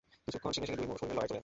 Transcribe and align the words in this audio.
কিছুক্ষণ 0.25 0.51
শিংয়ে-শিংয়ে 0.53 0.79
দুই 0.79 0.87
হরিণের 0.89 1.15
লড়াই 1.17 1.29
চলে। 1.29 1.39